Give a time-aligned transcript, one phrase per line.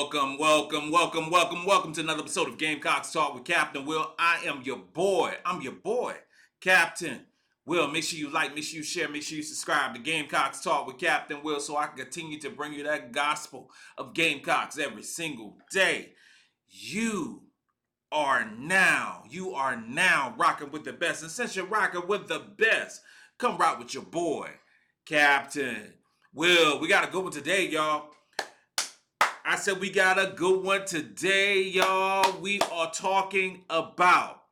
[0.00, 4.14] Welcome, welcome, welcome, welcome, welcome to another episode of Gamecocks Talk with Captain Will.
[4.18, 5.34] I am your boy.
[5.44, 6.14] I'm your boy,
[6.62, 7.26] Captain
[7.66, 7.86] Will.
[7.86, 10.86] Make sure you like, make sure you share, make sure you subscribe to Gamecocks Talk
[10.86, 15.02] with Captain Will so I can continue to bring you that gospel of Gamecocks every
[15.02, 16.14] single day.
[16.70, 17.42] You
[18.10, 21.22] are now, you are now rocking with the best.
[21.22, 23.02] And since you're rocking with the best,
[23.36, 24.48] come rock with your boy,
[25.04, 25.92] Captain
[26.32, 26.80] Will.
[26.80, 28.12] We got a good one today, y'all.
[29.50, 32.38] I said we got a good one today, y'all.
[32.40, 34.44] We are talking about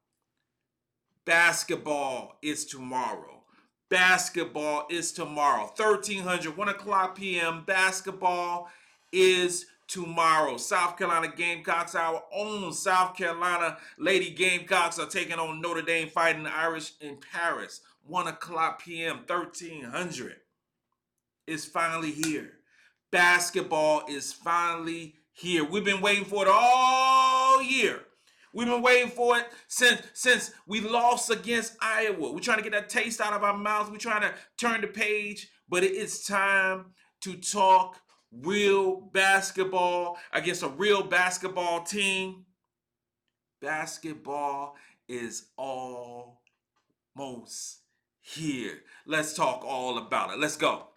[1.25, 3.45] basketball is tomorrow.
[3.91, 5.71] Basketball is tomorrow.
[5.77, 7.63] 1300, 1 o'clock p.m.
[7.65, 8.71] Basketball
[9.13, 10.57] is tomorrow.
[10.57, 16.43] South Carolina Gamecocks, our own South Carolina Lady Gamecocks, are taking on Notre Dame fighting
[16.43, 17.83] the Irish in Paris.
[18.05, 19.19] 1 o'clock p.m.
[19.29, 20.39] 1300
[21.47, 22.58] is finally here
[23.11, 25.65] basketball is finally here.
[25.65, 28.01] We've been waiting for it all year.
[28.53, 32.33] We've been waiting for it since since we lost against Iowa.
[32.33, 33.91] We're trying to get that taste out of our mouths.
[33.91, 36.87] We're trying to turn the page, but it is time
[37.21, 38.01] to talk
[38.33, 42.47] real basketball against a real basketball team.
[43.61, 44.77] Basketball
[45.09, 46.37] is almost
[48.21, 48.81] here.
[49.07, 50.39] Let's talk all about it.
[50.39, 50.89] Let's go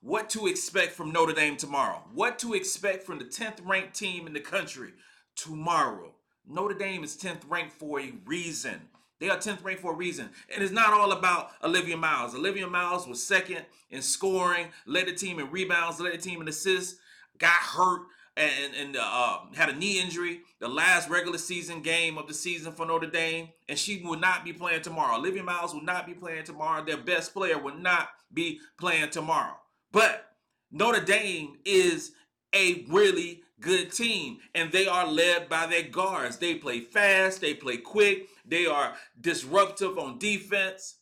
[0.00, 4.26] what to expect from Notre Dame tomorrow, what to expect from the 10th ranked team
[4.26, 4.92] in the country
[5.34, 6.14] tomorrow.
[6.48, 8.80] Notre Dame is 10th ranked for a reason.
[9.20, 10.30] They are 10th ranked for a reason.
[10.54, 12.34] And it's not all about Olivia Miles.
[12.34, 16.48] Olivia Miles was second in scoring, led the team in rebounds, led the team in
[16.48, 17.00] assists,
[17.38, 18.02] got hurt
[18.36, 22.72] and, and uh, had a knee injury the last regular season game of the season
[22.72, 25.18] for Notre Dame, and she will not be playing tomorrow.
[25.18, 26.84] Olivia Miles will not be playing tomorrow.
[26.84, 29.56] Their best player will not be playing tomorrow.
[29.92, 30.32] But
[30.70, 32.12] Notre Dame is
[32.54, 36.36] a really good team, and they are led by their guards.
[36.36, 40.96] They play fast, they play quick, they are disruptive on defense.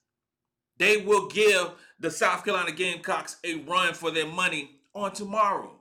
[0.79, 5.77] They will give the South Carolina Gamecocks a run for their money on tomorrow.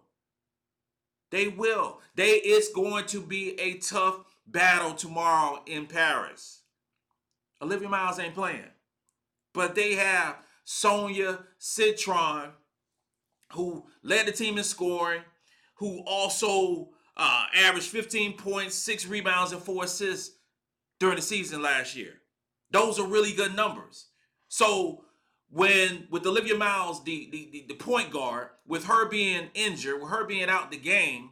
[1.31, 1.99] They will.
[2.15, 6.61] They it's going to be a tough battle tomorrow in Paris.
[7.61, 8.71] Olivia Miles ain't playing.
[9.53, 12.51] But they have Sonia Citron
[13.55, 15.21] who led the team in scoring,
[15.75, 20.35] who also uh, averaged 15 points, six rebounds, and four assists
[20.99, 22.13] during the season last year.
[22.71, 24.07] Those are really good numbers.
[24.47, 25.05] So
[25.49, 30.11] when with Olivia Miles, the, the, the, the point guard, with her being injured, with
[30.11, 31.29] her being out the game,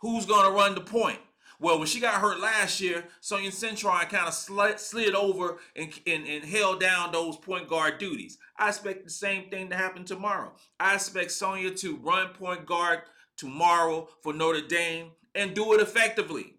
[0.00, 1.20] who's going to run the point?
[1.58, 5.92] Well, when she got hurt last year, Sonia Citron kind of slid, slid over and,
[6.06, 8.38] and, and held down those point guard duties.
[8.58, 10.52] I expect the same thing to happen tomorrow.
[10.78, 13.02] I expect Sonia to run point guard
[13.36, 16.54] tomorrow for Notre Dame and do it effectively.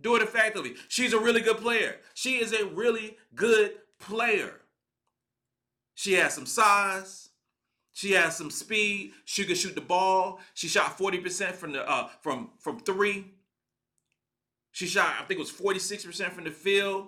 [0.00, 0.74] Do it effectively.
[0.88, 1.96] She's a really good player.
[2.14, 4.60] She is a really good player.
[5.94, 7.30] She has some size.
[7.92, 9.12] She has some speed.
[9.24, 10.40] She can shoot the ball.
[10.52, 13.32] She shot 40% from the uh, from from three.
[14.76, 17.06] She shot, I think it was 46% from the field,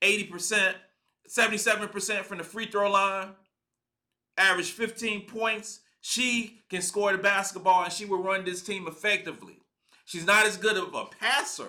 [0.00, 0.72] 80%,
[1.28, 3.32] 77% from the free throw line,
[4.38, 5.80] averaged 15 points.
[6.00, 9.58] She can score the basketball and she will run this team effectively.
[10.06, 11.68] She's not as good of a passer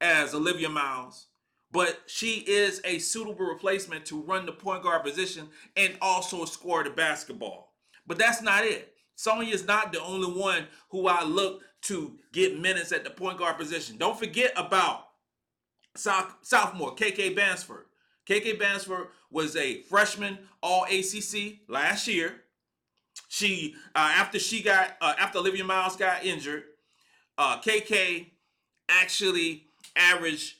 [0.00, 1.26] as Olivia Miles,
[1.70, 6.82] but she is a suitable replacement to run the point guard position and also score
[6.82, 7.74] the basketball.
[8.06, 8.94] But that's not it.
[9.14, 13.38] Sonia is not the only one who I look to get minutes at the point
[13.38, 13.96] guard position.
[13.96, 15.06] Don't forget about
[15.94, 17.86] sophomore KK Bransford.
[18.28, 22.42] KK Bransford was a freshman All ACC last year.
[23.28, 26.64] She uh, after she got uh, after Olivia Miles got injured,
[27.38, 28.26] uh, KK
[28.88, 29.64] actually
[29.94, 30.54] averaged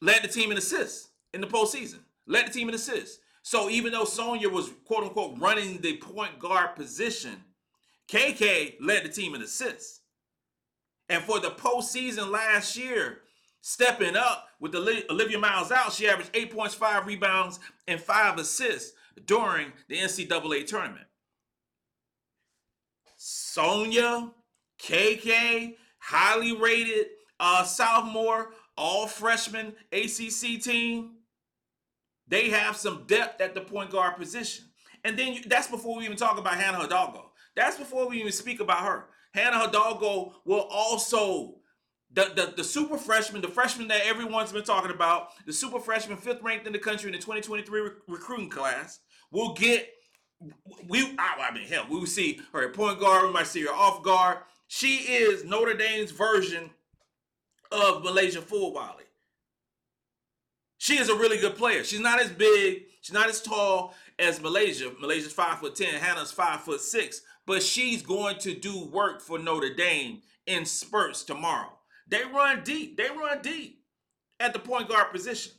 [0.00, 1.98] led the team in assists in the postseason.
[2.26, 3.18] Led the team in assists.
[3.42, 7.42] So even though Sonia was quote unquote running the point guard position,
[8.08, 9.97] KK led the team in assists.
[11.08, 13.20] And for the postseason last year,
[13.60, 18.92] stepping up with Olivia Miles out, she averaged 8 points, 5 rebounds, and 5 assists
[19.24, 21.06] during the NCAA tournament.
[23.16, 24.30] Sonia,
[24.80, 27.06] KK, highly rated
[27.40, 31.16] uh, sophomore, all freshman ACC team.
[32.28, 34.66] They have some depth at the point guard position.
[35.04, 37.32] And then you, that's before we even talk about Hannah Hidalgo.
[37.56, 39.06] That's before we even speak about her.
[39.34, 41.58] Hannah Hidalgo will also
[42.12, 46.16] the, the, the super freshman, the freshman that everyone's been talking about, the super freshman,
[46.16, 49.90] fifth ranked in the country in the 2023 rec- recruiting class, will get.
[50.88, 53.26] We, I, I mean, hell, we will see her point guard.
[53.26, 54.38] We might see her off guard.
[54.68, 56.70] She is Notre Dame's version
[57.72, 59.04] of MiLaysia Fulwiley.
[60.78, 61.82] She is a really good player.
[61.82, 64.96] She's not as big, she's not as tall as MiLaysia.
[64.98, 69.38] MiLaysia's five foot ten, Hannah's five foot six, but she's going to do work for
[69.38, 71.72] Notre Dame in spurts tomorrow.
[72.06, 72.98] They run deep.
[72.98, 73.82] They run deep
[74.38, 75.52] at the point guard position.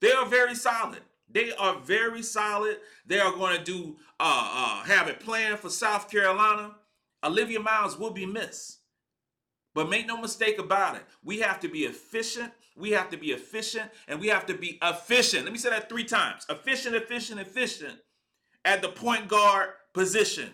[0.00, 1.00] They are very solid.
[1.28, 2.78] They are very solid.
[3.04, 6.76] They are going to do uh, uh, have a plan for South Carolina.
[7.24, 8.78] Olivia Miles will be missed.
[9.74, 11.02] But make no mistake about it.
[11.24, 12.52] We have to be efficient.
[12.76, 15.44] We have to be efficient and we have to be efficient.
[15.44, 16.46] Let me say that three times.
[16.48, 17.96] Efficient, efficient, efficient
[18.64, 20.50] at the point guard position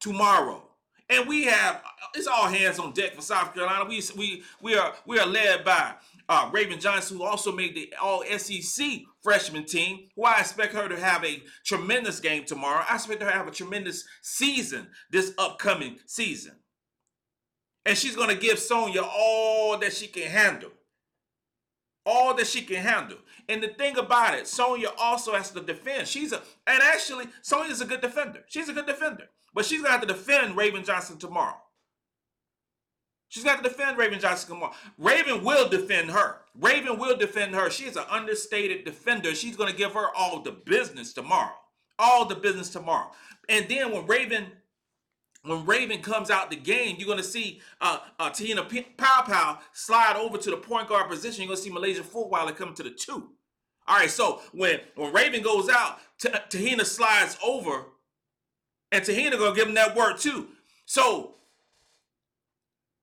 [0.00, 0.62] tomorrow.
[1.08, 1.82] And we have
[2.14, 3.84] it's all hands on deck for South Carolina.
[3.88, 5.94] We we we are we are led by
[6.28, 8.86] uh, Raven Johnson, who also made the All SEC
[9.22, 10.08] freshman team.
[10.14, 12.84] Who I expect her to have a tremendous game tomorrow.
[12.88, 16.52] I expect her to have a tremendous season this upcoming season.
[17.84, 20.70] And she's going to give Sonia all that she can handle.
[22.06, 23.18] All that she can handle.
[23.48, 26.08] And the thing about it, Sonia also has to defend.
[26.08, 28.44] She's a, and actually, Sonia's a good defender.
[28.46, 29.28] She's a good defender.
[29.52, 31.56] But she's to have to defend Raven Johnson tomorrow.
[33.28, 34.72] She's got to defend Raven Johnson tomorrow.
[34.98, 36.38] Raven will defend her.
[36.58, 37.70] Raven will defend her.
[37.70, 39.34] She's an understated defender.
[39.34, 41.54] She's going to give her all the business tomorrow.
[41.98, 43.10] All the business tomorrow.
[43.48, 44.46] And then when Raven
[45.42, 50.16] when Raven comes out the game, you're going to see uh, uh, Te-Hina Paopao slide
[50.16, 51.42] over to the point guard position.
[51.42, 53.30] You're going to see MiLaysia Fulwiley come to the two.
[53.88, 55.98] All right, so when, when Raven goes out,
[56.50, 57.86] Te-Hina slides over,
[58.92, 60.48] and Te-Hina going to give him that work too.
[60.84, 61.36] So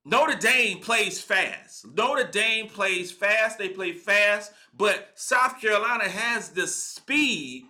[0.06, 1.88] Notre Dame plays fast.
[1.96, 3.58] Notre Dame plays fast.
[3.58, 7.66] They play fast, but South Carolina has the speed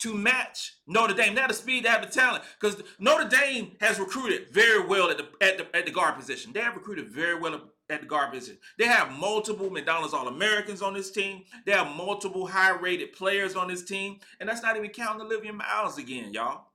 [0.00, 1.36] to match Notre Dame.
[1.36, 2.44] Have the speed, they have the talent.
[2.58, 6.52] Because Notre Dame has recruited very well at the, at the at the guard position.
[6.52, 8.58] They have recruited very well at the guard position.
[8.78, 11.44] They have multiple McDonald's All-Americans on this team.
[11.66, 14.20] They have multiple high-rated players on this team.
[14.38, 16.68] And that's not even counting Olivia Miles again, y'all.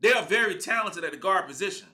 [0.00, 1.88] They are very talented at the guard position.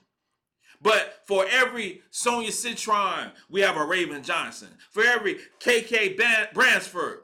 [0.81, 4.69] But for every Sonia Citron, we have a Raven Johnson.
[4.91, 7.19] For every KK Bransford,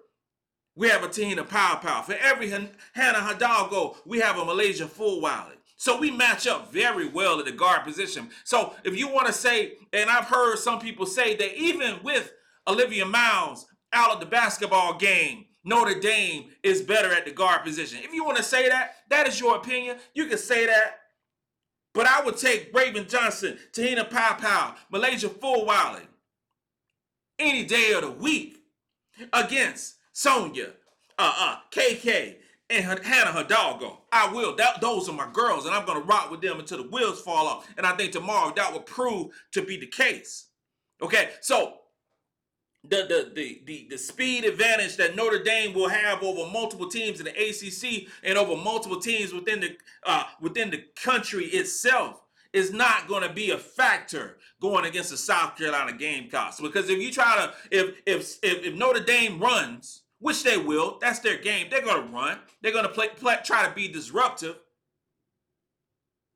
[0.75, 2.03] we have a Te-Hina Paopao.
[2.03, 5.55] For every Hannah Hidalgo, we have a MiLaysia Full Fulwiley.
[5.77, 8.29] So we match up very well at the guard position.
[8.43, 12.31] So if you want to say, and I've heard some people say that even with
[12.67, 17.99] Olivia Miles out of the basketball game, Notre Dame is better at the guard position.
[18.03, 19.97] If you want to say that, that is your opinion.
[20.13, 20.99] You can say that.
[21.93, 26.05] But I would take Raven Johnson, Te-Hina Paopao, MiLaysia Fulwiley
[27.39, 28.57] any day of the week
[29.33, 30.67] against Sonia,
[31.19, 32.35] uh, uh, KK,
[32.69, 33.47] and her, Hannah.
[34.13, 34.55] I will.
[34.55, 37.21] That, those are my girls, and I'm going to rock with them until the wheels
[37.21, 37.67] fall off.
[37.77, 40.47] And I think tomorrow that will prove to be the case.
[41.01, 41.79] Okay, so
[42.85, 47.19] the, the, the, the, the speed advantage that Notre Dame will have over multiple teams
[47.19, 49.75] in the ACC and over multiple teams within the
[50.05, 52.21] uh, within the country itself
[52.53, 56.61] is not going to be a factor going against the South Carolina Gamecocks.
[56.61, 61.19] Because if you try to, if if, if Notre Dame runs, which they will, that's
[61.19, 61.67] their game.
[61.69, 62.39] They're going to run.
[62.61, 64.57] They're going to play, play try to be disruptive.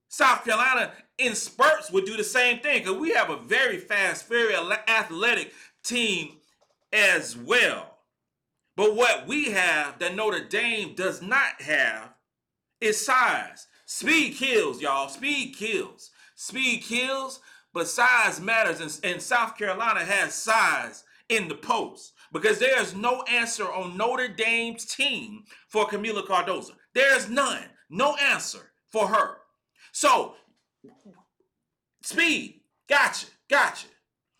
[0.09, 4.27] South Carolina in spurts would do the same thing because we have a very fast,
[4.27, 4.55] very
[4.87, 6.37] athletic team
[6.91, 7.97] as well.
[8.75, 12.13] But what we have that Notre Dame does not have
[12.81, 13.67] is size.
[13.85, 15.09] Speed kills, y'all.
[15.09, 16.11] Speed kills.
[16.35, 17.41] Speed kills,
[17.73, 18.79] but size matters.
[18.79, 24.27] And, and South Carolina has size in the post because there's no answer on Notre
[24.27, 26.71] Dame's team for Kamilla Cardoso.
[26.93, 27.65] There's none.
[27.89, 29.37] No answer for her.
[29.91, 30.35] So,
[32.03, 32.61] speed.
[32.87, 33.27] Gotcha.
[33.49, 33.87] Gotcha.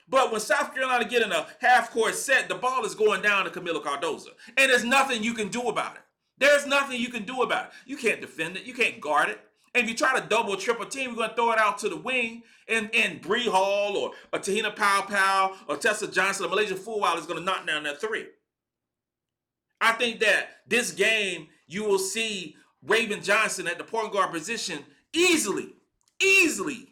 [0.08, 3.46] But when South Carolina get in a half court set, the ball is going down
[3.46, 6.01] to Kamilla Cardoso, And there's nothing you can do about it.
[6.39, 7.72] There's nothing you can do about it.
[7.86, 8.63] You can't defend it.
[8.63, 9.39] You can't guard it.
[9.73, 11.89] And if you try to double triple team, we're going to throw it out to
[11.89, 12.43] the wing.
[12.67, 17.39] And, and Bree Hall or, Te-Hina Paopao or Tessa Johnson or MiLaysia Fulwiley is going
[17.39, 18.27] to knock down that three.
[19.81, 24.79] I think that this game, you will see Raven Johnson at the point guard position
[25.13, 25.73] easily,
[26.21, 26.89] easily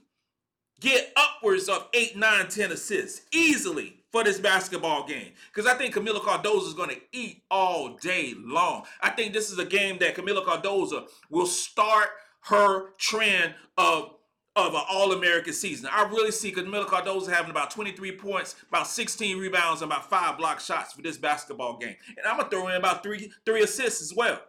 [0.80, 5.32] get upwards of 8, 9, 10 assists easily for this basketball game.
[5.54, 8.84] Because I think Kamilla Cardoso is going to eat all day long.
[9.02, 12.10] I think this is a game that Kamilla Cardoso will start
[12.48, 14.14] her trend of
[14.56, 15.88] of an All-American season.
[15.92, 20.36] I really see Kamilla Cardoso having about 23 points, about 16 rebounds, and about five
[20.36, 21.96] block shots for this basketball game.
[22.18, 24.42] And I'm gonna throw in about three three assists as well.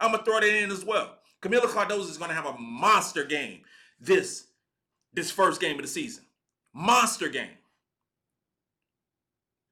[0.00, 1.18] I'm gonna throw that in as well.
[1.40, 3.60] Kamilla Cardoso is gonna have a monster game
[4.00, 4.48] this
[5.12, 6.24] this first game of the season.
[6.74, 7.58] Monster game.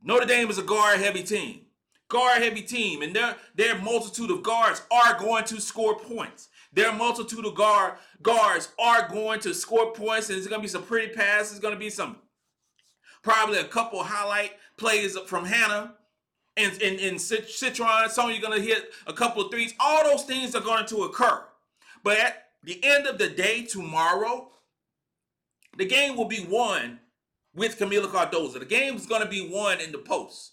[0.02, 1.62] Notre Dame is a guard heavy team.
[2.10, 6.48] Guard heavy team, and their their multitude of guards are going to score points.
[6.72, 10.68] Their multitude of guard guards are going to score points, and it's going to be
[10.68, 11.52] some pretty passes.
[11.52, 12.16] It's going to be some
[13.22, 15.94] probably a couple highlight plays from Hannah
[16.56, 18.10] and in in Citron.
[18.10, 19.74] Some you're going to hit a couple of threes.
[19.78, 21.44] All those things are going to occur.
[22.02, 24.50] But at the end of the day, tomorrow,
[25.76, 27.00] the game will be won
[27.54, 28.58] with Kamilla Cardoso.
[28.58, 30.52] The game is going to be won in the post.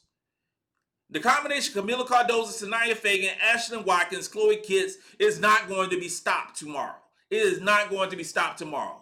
[1.09, 6.09] The combination Kamilla Cardoso, Sania Feagin, Ashlyn Watkins, Chloe Kitts is not going to be
[6.09, 6.97] stopped tomorrow.
[7.29, 9.01] It is not going to be stopped tomorrow.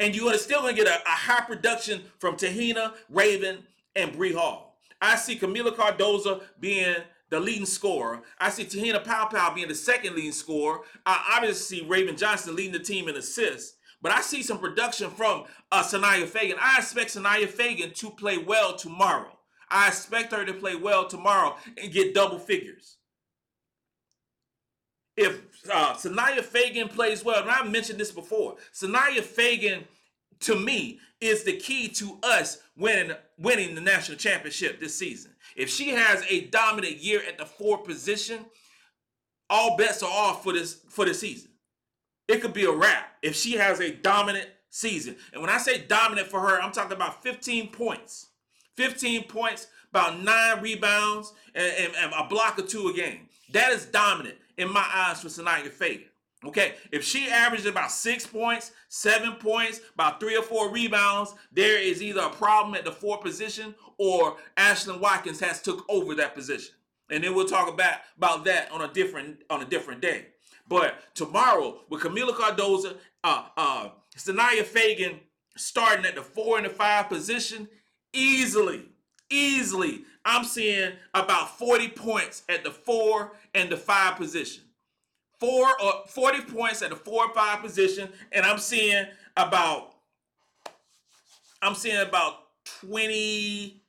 [0.00, 3.58] And you're still going to get a, a high production from Te-Hina, Raven,
[3.94, 4.76] and Bree Hall.
[5.00, 6.96] I see Kamilla Cardoso being
[7.28, 8.22] the leading scorer.
[8.40, 10.80] I see Te-Hina Paopao being the second leading scorer.
[11.06, 13.76] I obviously see Raven Johnson leading the team in assists.
[14.02, 16.56] But I see some production from uh, Sania Feagin.
[16.58, 19.36] I expect Sania Feagin to play well tomorrow.
[19.70, 22.96] I expect her to play well tomorrow and get double figures.
[25.16, 25.40] If
[25.72, 29.84] uh, Sania Feagin plays well, and I've mentioned this before, Sania Feagin
[30.40, 35.32] to me, is the key to us winning winning the national championship this season.
[35.54, 38.46] If she has a dominant year at the four position,
[39.48, 41.50] all bets are off for this for the season.
[42.26, 45.16] It could be a wrap if she has a dominant season.
[45.32, 48.28] And when I say dominant for her, I'm talking about 15 points.
[48.80, 53.28] 15 points, about nine rebounds, and, and, and a block or two a game.
[53.52, 56.04] That is dominant in my eyes for Sania Feagin.
[56.46, 61.78] Okay, if she averages about six points, seven points, about three or four rebounds, there
[61.78, 66.34] is either a problem at the four position or Ashlyn Watkins has took over that
[66.34, 66.74] position.
[67.10, 70.28] And then we'll talk about, about that on a different on a different day.
[70.66, 75.18] But tomorrow with Kamilla Cardoso, uh, uh, Sania Feagin
[75.58, 77.68] starting at the four and the five position,
[78.12, 78.86] easily,
[79.30, 84.64] easily, I'm seeing about 40 points at the four and the five position
[85.40, 89.94] four or 40 points at the four or five position, and I'm seeing about
[91.62, 92.36] I'm seeing about
[92.80, 93.82] 20,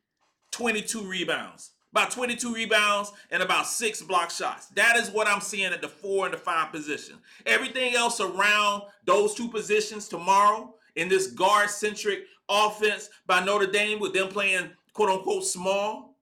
[0.51, 1.71] 22 rebounds.
[1.93, 4.67] About 22 rebounds and about six block shots.
[4.67, 7.17] That is what I'm seeing at the four and the five position.
[7.45, 13.99] Everything else around those two positions tomorrow in this guard centric offense by Notre Dame
[13.99, 16.17] with them playing quote unquote small,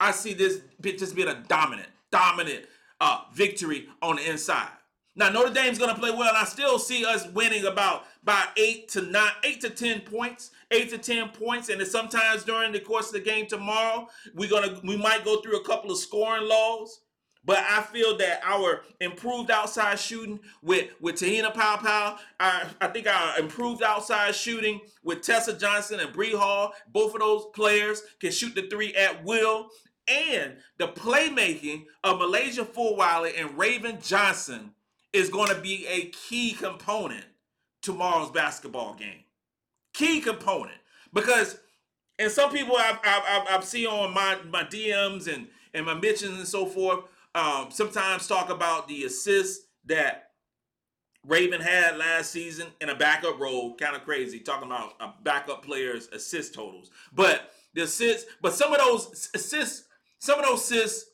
[0.00, 2.64] I see this just being a dominant, dominant
[3.00, 4.70] uh, victory on the inside.
[5.16, 8.44] Now Notre Dame's going to play well, and I still see us winning about by
[8.56, 11.68] eight to nine, eight to ten points, eight to ten points.
[11.68, 15.60] And sometimes during the course of the game tomorrow, we're gonna we might go through
[15.60, 17.00] a couple of scoring lows.
[17.42, 23.06] But I feel that our improved outside shooting with with Te-Hina Paopao, I, I think
[23.06, 28.30] our improved outside shooting with Tessa Johnson and Bree Hall, both of those players can
[28.30, 29.70] shoot the three at will
[30.10, 34.72] and the playmaking of MiLaysia Fulwiley and Raven Johnson
[35.12, 37.24] is going to be a key component
[37.82, 39.24] tomorrow's basketball game.
[39.92, 40.78] Key component
[41.12, 41.58] because,
[42.18, 46.38] and some people I've, I've, I've seen on my, my DMs and, and my mentions
[46.38, 50.30] and so forth, um, sometimes talk about the assists that
[51.26, 53.76] Raven had last season in a backup role.
[53.76, 58.72] Kind of crazy talking about a backup player's assist totals, but the assists, but some
[58.72, 59.84] of those assists
[60.20, 61.10] some of those assists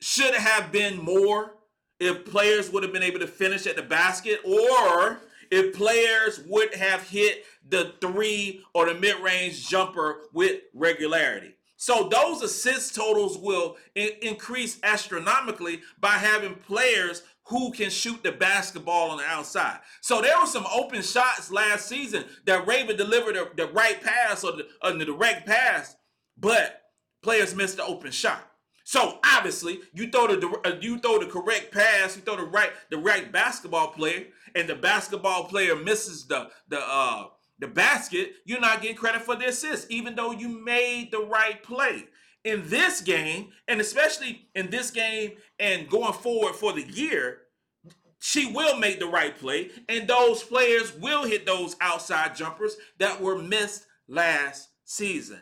[0.00, 1.54] should have been more
[1.98, 6.74] if players would have been able to finish at the basket or if players would
[6.74, 11.54] have hit the three or the mid-range jumper with regularity.
[11.76, 18.32] So those assist totals will in- increase astronomically by having players who can shoot the
[18.32, 19.78] basketball on the outside.
[20.00, 24.44] So there were some open shots last season that Raven delivered the, the right pass
[24.44, 25.96] or the, the direct pass,
[26.38, 26.82] but
[27.22, 28.50] players missed the open shot.
[28.84, 32.70] So obviously, you throw the uh, you throw the correct pass, you throw the right
[32.90, 38.34] the right basketball player, and the basketball player misses the the uh the basket.
[38.44, 42.04] You're not getting credit for the assist, even though you made the right play.
[42.44, 47.38] In this game, and especially in this game, and going forward for the year,
[48.18, 53.20] she will make the right play, and those players will hit those outside jumpers that
[53.20, 55.40] were missed last season.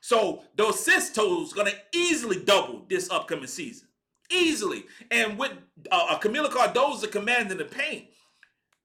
[0.00, 3.88] So the assist total is going to easily double this upcoming season.
[4.30, 4.84] Easily.
[5.10, 5.52] And with
[5.90, 8.06] uh, uh Kamilla Cardoso commanding the paint,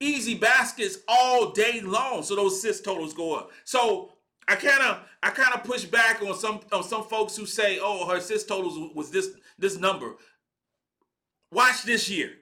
[0.00, 2.22] easy baskets all day long.
[2.22, 3.50] So those assist totals go up.
[3.64, 4.14] So
[4.48, 7.78] I kind of I kind of push back on some on some folks who say,
[7.80, 9.28] "Oh, her assist totals was this
[9.58, 10.16] this number."
[11.52, 12.32] Watch this year.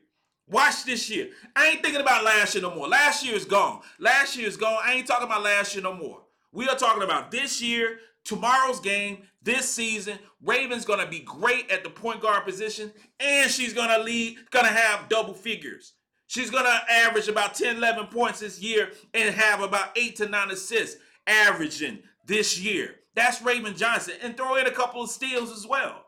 [0.49, 1.31] Watch this year.
[1.57, 2.89] I ain't thinking about last year no more.
[2.89, 3.81] Last year is gone.
[3.99, 4.79] Last year is gone.
[4.83, 6.23] I ain't talking about last year no more.
[6.53, 7.99] We are talking about this year
[8.29, 13.73] tomorrow's game, this season, Raven's gonna be great at the point guard position, and she's
[13.73, 15.95] gonna lead, gonna have double figures.
[16.29, 20.51] She's gonna average about 10, 11 points this year and have about eight to nine
[20.51, 22.97] assists averaging this year.
[23.15, 24.15] That's Raven Johnson.
[24.23, 26.05] And throw in a couple of steals as well.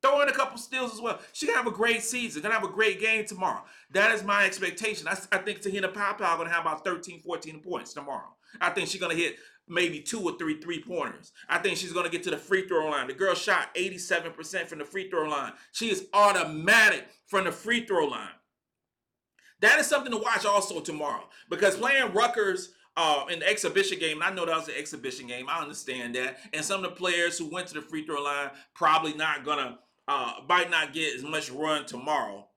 [0.00, 1.18] Throw in a couple of steals as well.
[1.32, 2.40] She gonna have a great season.
[2.40, 3.64] Gonna have a great game tomorrow.
[3.90, 5.08] That is my expectation.
[5.08, 8.36] I, I think Te-Hina Paopao gonna have about 13, 14 points tomorrow.
[8.60, 11.32] I think she's gonna hit maybe two or three three pointers.
[11.48, 13.08] I think she's gonna get to the free throw line.
[13.08, 15.52] The girl shot 87% from the free throw line.
[15.72, 18.28] She is automatic from the free throw line.
[19.60, 24.22] That is something to watch also tomorrow because playing Rutgers uh, in the exhibition game,
[24.22, 25.46] I know that was an exhibition game.
[25.48, 26.38] I understand that.
[26.52, 29.78] And some of the players who went to the free throw line probably not gonna
[30.08, 32.48] uh, might not get as much run tomorrow.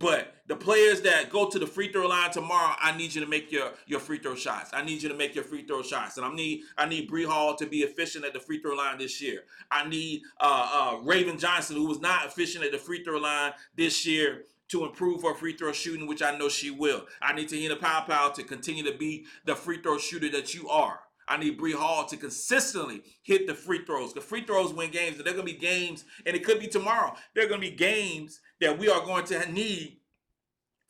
[0.00, 3.26] But the players that go to the free throw line tomorrow, I need you to
[3.26, 4.70] make your, your free throw shots.
[4.72, 6.16] I need you to make your free throw shots.
[6.16, 8.96] And I need I need Bree Hall to be efficient at the free throw line
[8.96, 9.44] this year.
[9.70, 13.52] I need uh, uh, Raven Johnson, who was not efficient at the free throw line
[13.76, 17.06] this year, to improve her free throw shooting, which I know she will.
[17.20, 21.00] I need Te-Hina Paopao to continue to be the free throw shooter that you are.
[21.30, 24.12] I need Bree Hall to consistently hit the free throws.
[24.12, 27.14] The free throws win games, and they're to be games, and it could be tomorrow.
[27.34, 29.98] They're to be games that we are going to need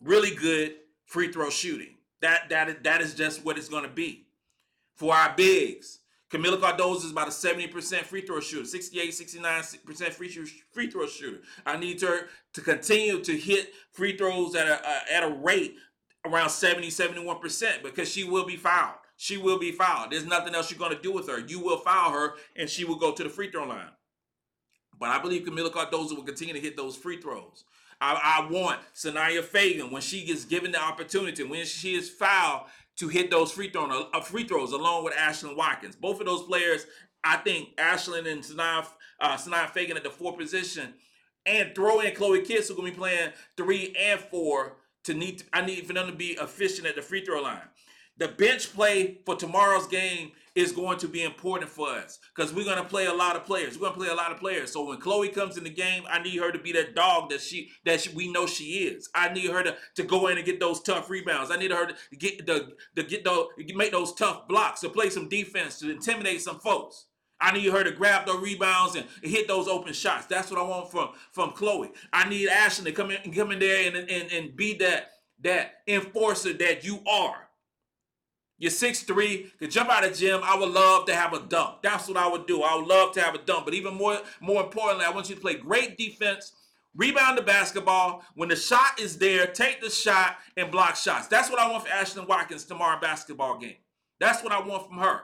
[0.00, 1.96] really good free throw shooting.
[2.22, 4.26] That that that is just what it's to be
[4.94, 5.99] for our bigs.
[6.30, 10.28] Kamilla Cardoso is about a 70% free throw shooter, 68, 69% free,
[10.70, 11.40] free throw shooter.
[11.66, 15.76] I need her to continue to hit free throws at a, a, at a rate
[16.24, 20.12] around 70, 71% because she will be fouled she will be fouled.
[20.12, 21.40] There's nothing else you're going to do with her.
[21.40, 23.90] You will foul her, and she will go to the free throw line.
[24.98, 27.64] But I believe Kamilla Cardoso will continue to hit those free throws.
[28.00, 32.62] I, I want Sania Feagin when she gets given the opportunity, when she is fouled,
[33.00, 35.96] to hit those free throw uh, free throws along with Ashlyn Watkins.
[35.96, 36.86] Both of those players,
[37.24, 38.86] I think Ashlyn and Sania,
[39.20, 40.94] uh, Feagin at the four position,
[41.46, 45.38] and throw in Chloe Kitts who's gonna be playing three and four to need.
[45.38, 47.62] To, I need for them to be efficient at the free throw line
[48.20, 50.30] the bench play for tomorrow's game
[50.60, 53.44] is going to be important for us because we're going to play a lot of
[53.44, 53.76] players.
[53.76, 54.72] We're going to play a lot of players.
[54.72, 57.40] So when Chloe comes in the game, I need her to be that dog that
[57.40, 59.08] she that she, we know she is.
[59.14, 61.50] I need her to, to go in and get those tough rebounds.
[61.50, 65.10] I need her to get the to get those make those tough blocks to play
[65.10, 67.06] some defense to intimidate some folks.
[67.40, 70.26] I need her to grab the rebounds and hit those open shots.
[70.26, 71.90] That's what I want from from Chloe.
[72.12, 75.76] I need Ashlyn to come in come in there and, and, and be that that
[75.88, 77.49] enforcer that you are.
[78.60, 80.42] You're 6'3, can jump out of gym.
[80.44, 81.76] I would love to have a dunk.
[81.82, 82.62] That's what I would do.
[82.62, 83.64] I would love to have a dunk.
[83.64, 86.52] But even more, more importantly, I want you to play great defense,
[86.94, 88.22] rebound the basketball.
[88.34, 91.26] When the shot is there, take the shot and block shots.
[91.26, 93.76] That's what I want for Ashlyn Watkins tomorrow basketball game.
[94.18, 95.22] That's what I want from her.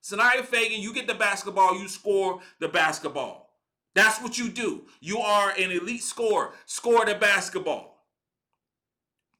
[0.00, 3.50] Sania Feagin, you get the basketball, you score the basketball.
[3.96, 4.84] That's what you do.
[5.00, 6.52] You are an elite scorer.
[6.66, 8.04] Score the basketball.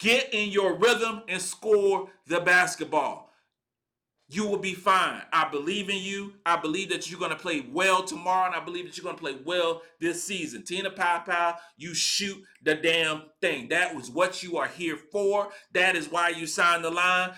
[0.01, 3.26] Get in your rhythm and score the basketball
[4.29, 5.23] you will be fine.
[5.33, 6.35] I believe in you.
[6.45, 9.17] I believe that you're going to play well tomorrow, and I believe that you're going
[9.17, 10.65] to play well this season.
[10.65, 13.69] Te-Hina Paopao, you shoot the damn thing.
[13.69, 15.51] That was what you are here for.
[15.73, 17.31] That is why you signed the line.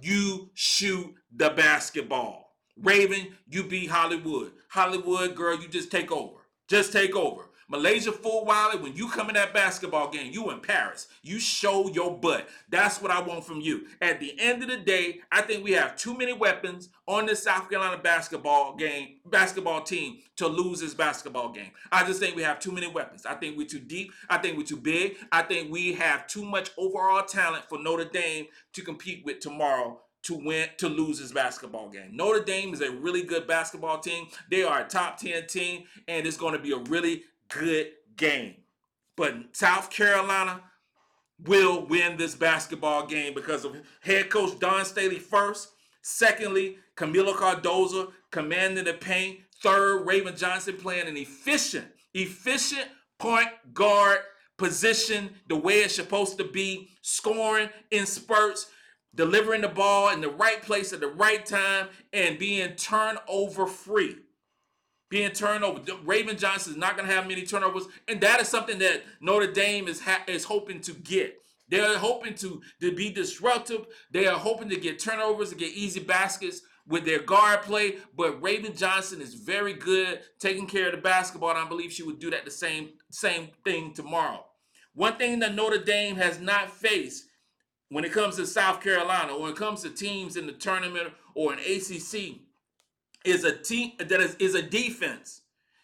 [0.00, 2.54] You shoot the basketball.
[2.80, 4.52] Raven, you be Hollywood.
[4.68, 6.40] Hollywood, girl, you just take over.
[6.68, 7.42] Just take over.
[7.70, 11.08] MiLaysia Fulwiley, when you come in that basketball game, you in Paris.
[11.22, 12.48] You show your butt.
[12.68, 13.86] That's what I want from you.
[14.00, 17.42] At the end of the day, I think we have too many weapons on this
[17.42, 21.72] South Carolina basketball game, basketball team to lose this basketball game.
[21.90, 23.26] I just think we have too many weapons.
[23.26, 24.12] I think we're too deep.
[24.30, 25.16] I think we're too big.
[25.32, 30.00] I think we have too much overall talent for Notre Dame to compete with tomorrow
[30.22, 32.10] to win to lose this basketball game.
[32.12, 34.26] Notre Dame is a really good basketball team.
[34.50, 38.56] They are a top 10 team, and it's going to be a really good game.
[39.16, 40.62] But South Carolina
[41.44, 45.70] will win this basketball game because of head coach Dawn Staley first.
[46.02, 49.40] Secondly, Kamilla Cardoso commanding the paint.
[49.62, 52.86] Third, Raven Johnson playing an efficient, efficient
[53.18, 54.18] point guard
[54.58, 58.70] position the way it's supposed to be, scoring in spurts,
[59.14, 64.16] delivering the ball in the right place at the right time, and being turnover free
[65.08, 65.80] being turned over.
[66.04, 69.52] Raven Johnson is not going to have many turnovers, and that is something that Notre
[69.52, 71.40] Dame is ha- is hoping to get.
[71.68, 73.86] They're hoping to, to be disruptive.
[74.10, 77.96] They are hoping to get turnovers and get easy baskets with their guard play.
[78.16, 82.04] But Raven Johnson is very good taking care of the basketball, and I believe she
[82.04, 84.44] would do that the same same thing tomorrow.
[84.94, 87.24] One thing that Notre Dame has not faced
[87.88, 91.12] when it comes to South Carolina, or when it comes to teams in the tournament
[91.34, 92.40] or an ACC,
[93.26, 95.42] is a team that is, is a defense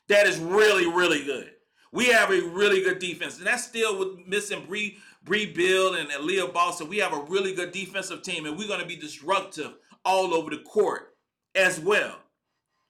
[0.09, 1.51] that is really, really good.
[1.93, 6.09] We have a really good defense, and that's still with missing Bree Brea Beal and,
[6.25, 6.89] Leah Boston.
[6.89, 9.75] We have a really good defensive team, and we're going to be disruptive
[10.05, 11.15] all over the court
[11.55, 12.17] as well.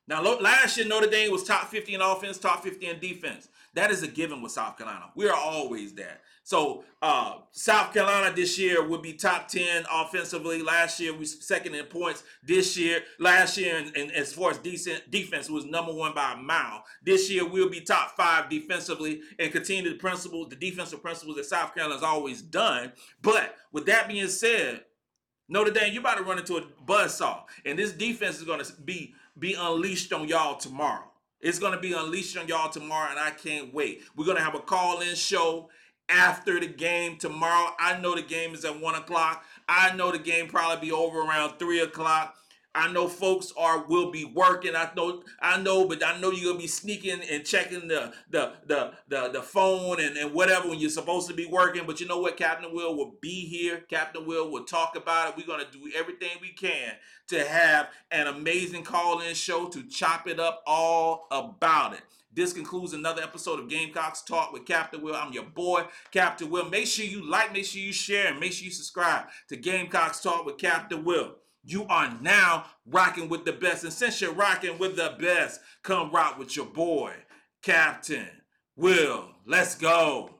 [0.08, 3.48] Now, last year Notre Dame was top 50 in offense, top 50 in defense.
[3.74, 5.10] That is a given with South Carolina.
[5.14, 6.22] We are always that.
[6.44, 10.62] So uh, South Carolina this year would be top 10 offensively.
[10.62, 12.24] Last year we second in points.
[12.42, 16.32] This year, last year, and, and as far as decent defense was number one by
[16.32, 16.84] a mile.
[17.02, 21.44] This year we'll be top five defensively and continue the principles, the defensive principles that
[21.46, 22.92] South Carolina has always done.
[23.20, 24.82] But with that being said,
[25.48, 28.72] Notre Dame, you about to run into a buzzsaw, and this defense is going to
[28.82, 31.04] be be unleashed on y'all tomorrow.
[31.40, 34.02] It's going to be unleashed on y'all tomorrow, and I can't wait.
[34.16, 35.68] We're going to have a call in show
[36.08, 37.70] after the game tomorrow.
[37.78, 39.44] I know the game is at one o'clock.
[39.68, 42.36] I know the game probably be over around three o'clock.
[42.74, 44.74] I know folks are will be working.
[44.74, 48.54] I know I know, but I know you're gonna be sneaking and checking the the
[48.66, 51.84] the the, the phone and, and whatever when you're supposed to be working.
[51.86, 52.38] But you know what?
[52.38, 53.84] Captain Will will be here.
[53.90, 55.36] Captain Will will talk about it.
[55.36, 56.94] We're gonna do everything we can
[57.28, 62.00] to have an amazing call-in show to chop it up all about it.
[62.34, 65.14] This concludes another episode of Gamecocks Talk with Captain Will.
[65.14, 66.68] I'm your boy, Captain Will.
[66.70, 70.20] Make sure you like, make sure you share, and make sure you subscribe to Gamecocks
[70.20, 71.34] Talk with Captain Will.
[71.62, 73.84] You are now rocking with the best.
[73.84, 77.12] And since you're rocking with the best, come rock with your boy,
[77.62, 78.30] Captain
[78.76, 79.28] Will.
[79.44, 80.30] Let's go.